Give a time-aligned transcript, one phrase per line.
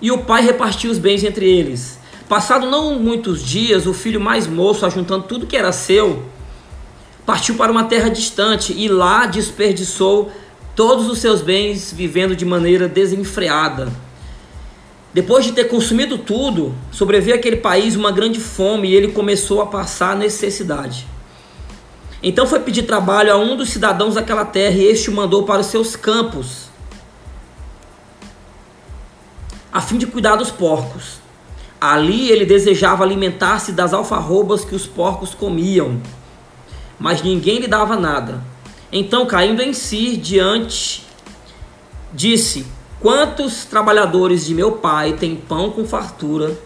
[0.00, 1.98] e o pai repartiu os bens entre eles.
[2.28, 6.24] Passado não muitos dias, o filho mais moço, ajuntando tudo que era seu,
[7.24, 10.30] partiu para uma terra distante e lá desperdiçou
[10.76, 13.88] todos os seus bens, vivendo de maneira desenfreada.
[15.12, 19.66] Depois de ter consumido tudo, sobreveio àquele país uma grande fome e ele começou a
[19.66, 21.06] passar necessidade.
[22.22, 25.60] Então foi pedir trabalho a um dos cidadãos daquela terra e este o mandou para
[25.60, 26.67] os seus campos,
[29.78, 31.20] a fim de cuidar dos porcos.
[31.80, 36.00] Ali ele desejava alimentar-se das alfarrobas que os porcos comiam,
[36.98, 38.42] mas ninguém lhe dava nada.
[38.90, 41.06] Então, caindo em si diante,
[42.12, 42.66] disse:
[42.98, 46.58] Quantos trabalhadores de meu pai têm pão com fartura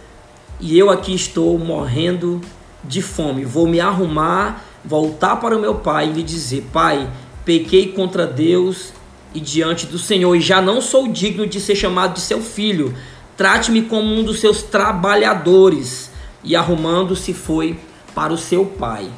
[0.59, 2.41] e eu aqui estou morrendo
[2.83, 3.45] de fome?
[3.45, 7.07] Vou me arrumar, voltar para o meu pai e lhe dizer: Pai,
[7.45, 8.95] pequei contra Deus
[9.35, 12.95] e diante do Senhor, e já não sou digno de ser chamado de seu filho.
[13.37, 16.11] Trate-me como um dos seus trabalhadores.
[16.45, 17.79] E arrumando-se foi
[18.15, 19.09] para o seu pai.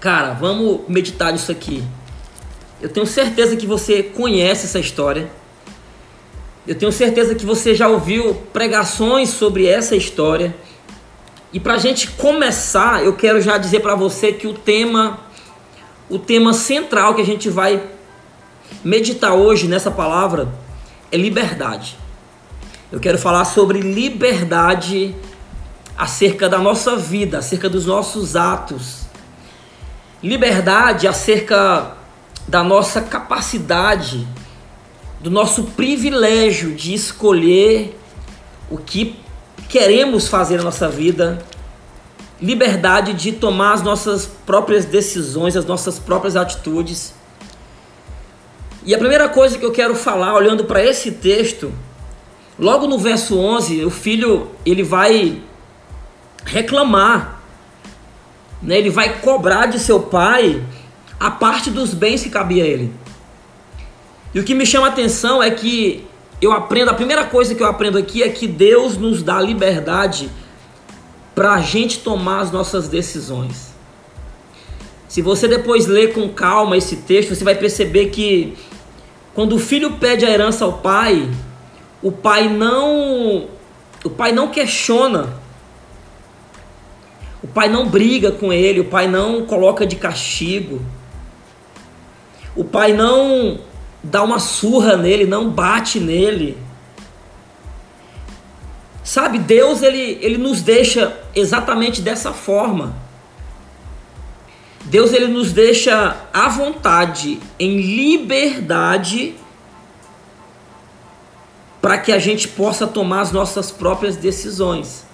[0.00, 1.82] Cara, vamos meditar nisso aqui.
[2.80, 5.30] Eu tenho certeza que você conhece essa história.
[6.66, 10.54] Eu tenho certeza que você já ouviu pregações sobre essa história.
[11.52, 15.18] E para a gente começar, eu quero já dizer para você que o tema,
[16.10, 17.82] o tema central que a gente vai
[18.84, 20.48] meditar hoje nessa palavra
[21.10, 21.96] é liberdade.
[22.90, 25.14] Eu quero falar sobre liberdade
[25.96, 29.02] acerca da nossa vida, acerca dos nossos atos.
[30.22, 31.96] Liberdade acerca
[32.46, 34.26] da nossa capacidade,
[35.20, 37.98] do nosso privilégio de escolher
[38.70, 39.18] o que
[39.68, 41.44] queremos fazer na nossa vida,
[42.40, 47.17] liberdade de tomar as nossas próprias decisões, as nossas próprias atitudes.
[48.84, 51.72] E a primeira coisa que eu quero falar, olhando para esse texto,
[52.58, 55.42] logo no verso 11, o filho ele vai
[56.44, 57.42] reclamar,
[58.62, 58.78] né?
[58.78, 60.64] ele vai cobrar de seu pai
[61.18, 62.92] a parte dos bens que cabia a ele.
[64.34, 66.06] E o que me chama a atenção é que
[66.40, 70.30] eu aprendo, a primeira coisa que eu aprendo aqui é que Deus nos dá liberdade
[71.34, 73.68] para a gente tomar as nossas decisões.
[75.08, 78.56] Se você depois ler com calma esse texto, você vai perceber que
[79.38, 81.30] quando o filho pede a herança ao pai,
[82.02, 83.46] o pai não
[84.04, 85.32] o pai não questiona.
[87.40, 90.82] O pai não briga com ele, o pai não coloca de castigo.
[92.56, 93.60] O pai não
[94.02, 96.58] dá uma surra nele, não bate nele.
[99.04, 102.92] Sabe, Deus ele, ele nos deixa exatamente dessa forma.
[104.84, 109.34] Deus ele nos deixa à vontade, em liberdade,
[111.80, 115.06] para que a gente possa tomar as nossas próprias decisões.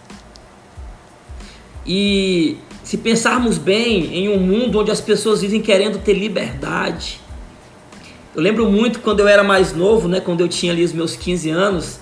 [1.86, 7.20] E se pensarmos bem em um mundo onde as pessoas vivem querendo ter liberdade,
[8.34, 11.14] eu lembro muito quando eu era mais novo, né, quando eu tinha ali os meus
[11.14, 12.00] 15 anos,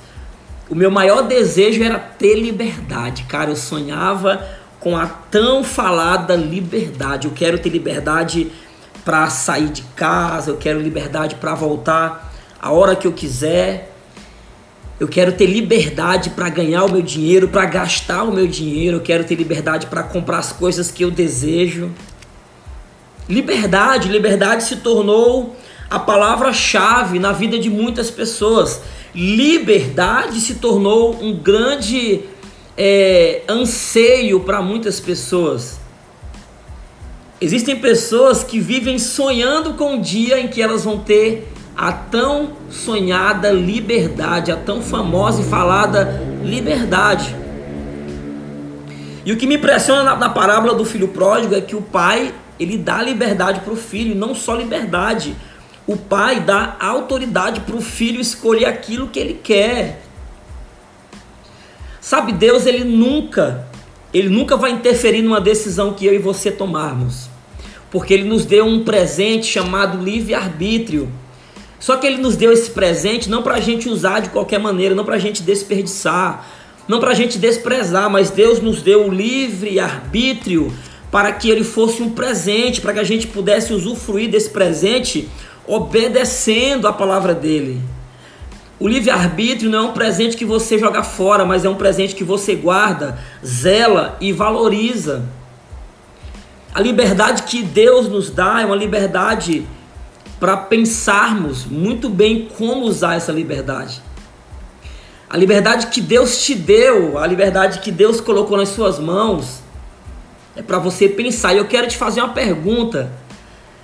[0.70, 3.24] o meu maior desejo era ter liberdade.
[3.24, 4.42] Cara, eu sonhava
[4.82, 7.28] com a tão falada liberdade.
[7.28, 8.50] Eu quero ter liberdade
[9.04, 13.94] para sair de casa, eu quero liberdade para voltar a hora que eu quiser.
[14.98, 18.97] Eu quero ter liberdade para ganhar o meu dinheiro, para gastar o meu dinheiro.
[18.97, 21.91] Eu quero ter liberdade para comprar as coisas que eu desejo.
[23.28, 25.56] Liberdade, liberdade se tornou
[25.88, 28.81] a palavra-chave na vida de muitas pessoas.
[29.14, 32.25] Liberdade se tornou um grande
[32.76, 35.80] é, anseio para muitas pessoas.
[37.40, 42.52] Existem pessoas que vivem sonhando com o dia em que elas vão ter a tão
[42.70, 47.34] sonhada liberdade, a tão famosa e falada liberdade.
[49.24, 52.34] E o que me impressiona na, na parábola do filho pródigo é que o pai
[52.58, 55.34] ele dá liberdade para o filho, não só liberdade,
[55.86, 60.01] o pai dá autoridade para o filho escolher aquilo que ele quer.
[62.02, 63.64] Sabe, Deus ele nunca,
[64.12, 67.31] ele nunca vai interferir numa decisão que eu e você tomarmos.
[67.93, 71.08] Porque ele nos deu um presente chamado livre-arbítrio.
[71.78, 74.96] Só que ele nos deu esse presente não para a gente usar de qualquer maneira,
[74.96, 76.44] não para a gente desperdiçar,
[76.88, 80.72] não para a gente desprezar, mas Deus nos deu o livre-arbítrio
[81.08, 85.28] para que ele fosse um presente, para que a gente pudesse usufruir desse presente
[85.69, 87.81] obedecendo a palavra dele.
[88.78, 92.24] O livre-arbítrio não é um presente que você joga fora, mas é um presente que
[92.24, 95.24] você guarda, zela e valoriza.
[96.74, 99.66] A liberdade que Deus nos dá é uma liberdade
[100.40, 104.02] para pensarmos muito bem como usar essa liberdade.
[105.30, 109.62] a liberdade que Deus te deu, a liberdade que Deus colocou nas suas mãos,
[110.54, 111.54] é para você pensar.
[111.54, 113.10] E eu quero te fazer uma pergunta.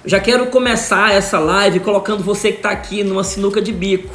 [0.04, 4.14] Eu já quero começar essa live colocando você que está aqui numa sinuca de bico.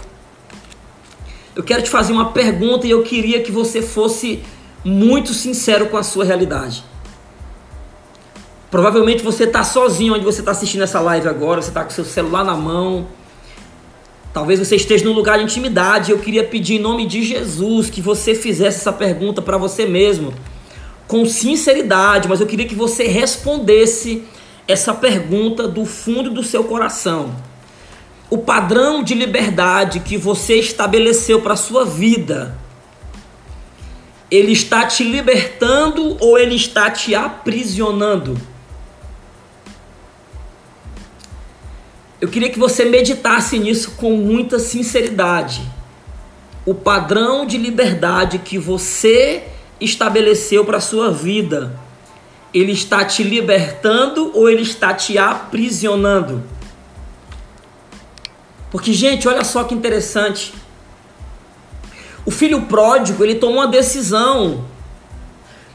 [1.55, 4.43] Eu quero te fazer uma pergunta e eu queria que você fosse
[4.83, 6.83] muito sincero com a sua realidade.
[8.71, 12.03] Provavelmente você está sozinho onde você está assistindo essa live agora, você está com seu
[12.03, 13.07] celular na mão.
[14.33, 16.11] Talvez você esteja num lugar de intimidade.
[16.11, 20.33] Eu queria pedir em nome de Jesus que você fizesse essa pergunta para você mesmo,
[21.07, 24.23] com sinceridade, mas eu queria que você respondesse
[24.67, 27.35] essa pergunta do fundo do seu coração.
[28.33, 32.57] O padrão de liberdade que você estabeleceu para sua vida,
[34.31, 38.35] ele está te libertando ou ele está te aprisionando?
[42.19, 45.61] Eu queria que você meditasse nisso com muita sinceridade.
[46.65, 49.43] O padrão de liberdade que você
[49.79, 51.79] estabeleceu para sua vida,
[52.51, 56.43] ele está te libertando ou ele está te aprisionando?
[58.73, 60.51] Porque, gente, olha só que interessante.
[62.25, 64.65] O filho pródigo, ele tomou uma decisão.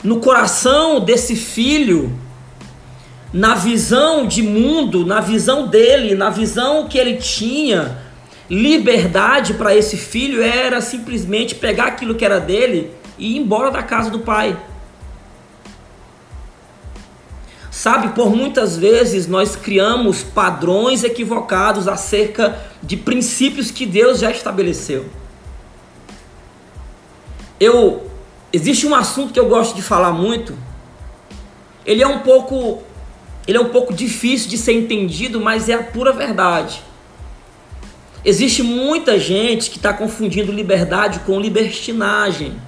[0.03, 2.13] No coração desse filho,
[3.33, 7.99] na visão de mundo, na visão dele, na visão que ele tinha,
[8.51, 13.83] liberdade para esse filho era simplesmente pegar aquilo que era dele e ir embora da
[13.85, 14.57] casa do pai.
[17.79, 25.07] Sabe, por muitas vezes nós criamos padrões equivocados acerca de princípios que Deus já estabeleceu.
[27.61, 28.11] Eu
[28.53, 30.59] existe um assunto que eu gosto de falar muito.
[31.87, 32.83] Ele é um pouco
[33.47, 36.83] ele é um pouco difícil de ser entendido, mas é a pura verdade.
[38.25, 42.61] Existe muita gente que está confundindo liberdade com libertinagem.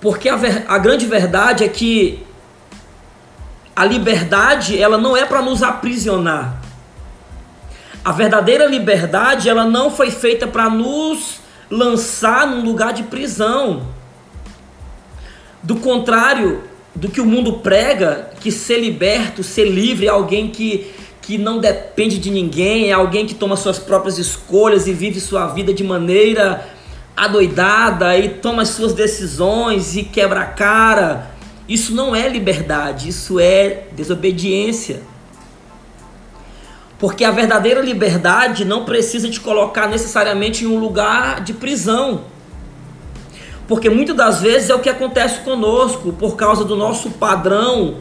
[0.00, 2.33] Porque a, ver, a grande verdade é que
[3.74, 6.62] a liberdade ela não é para nos aprisionar.
[8.04, 11.40] A verdadeira liberdade ela não foi feita para nos
[11.70, 13.86] lançar num lugar de prisão.
[15.62, 16.62] Do contrário,
[16.94, 20.92] do que o mundo prega, que ser liberto, ser livre é alguém que,
[21.22, 25.46] que não depende de ninguém, é alguém que toma suas próprias escolhas e vive sua
[25.48, 26.68] vida de maneira
[27.16, 31.33] adoidada e toma as suas decisões e quebra a cara.
[31.68, 35.02] Isso não é liberdade, isso é desobediência.
[36.98, 42.22] Porque a verdadeira liberdade não precisa te colocar necessariamente em um lugar de prisão.
[43.66, 47.96] Porque muitas das vezes é o que acontece conosco, por causa do nosso padrão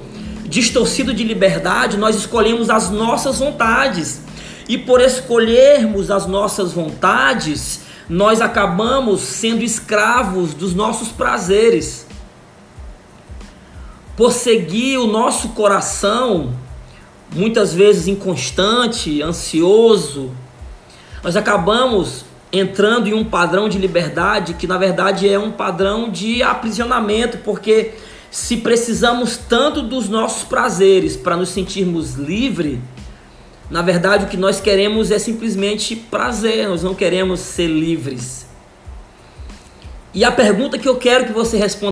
[0.54, 4.22] distorcido de liberdade, nós escolhemos as nossas vontades.
[4.70, 12.06] E por escolhermos as nossas vontades, nós acabamos sendo escravos dos nossos prazeres.
[14.16, 16.54] Por seguir o nosso coração,
[17.36, 20.32] muitas vezes inconstante, ansioso,
[21.24, 26.44] nós acabamos entrando em um padrão de liberdade que na verdade é um padrão de
[26.44, 27.94] aprisionamento, porque
[28.30, 32.78] se precisamos tanto dos nossos prazeres para nos sentirmos livres,
[33.70, 38.46] na verdade o que nós queremos é simplesmente prazer, nós não queremos ser livres.
[40.14, 41.82] E a pergunta que eu quero que você responda